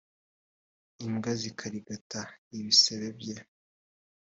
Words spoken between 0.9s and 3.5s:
imbwa zikarigata ibisebe bye